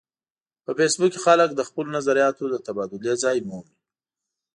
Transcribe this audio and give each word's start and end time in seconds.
په 0.65 0.71
فېسبوک 0.77 1.11
کې 1.13 1.19
خلک 1.25 1.49
د 1.53 1.61
خپلو 1.69 1.89
نظریاتو 1.97 2.43
د 2.49 2.55
تبادلې 2.65 3.13
ځای 3.23 3.37
مومي 3.47 3.75